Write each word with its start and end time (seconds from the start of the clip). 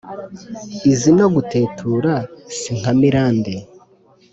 izi 0.91 1.11
no 1.19 1.27
gutetura, 1.33 2.13
si 2.57 2.71
nkamirande: 2.79 3.53